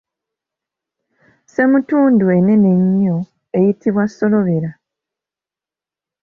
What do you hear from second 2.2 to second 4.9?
ennene ennyo eyitibwa Solobera.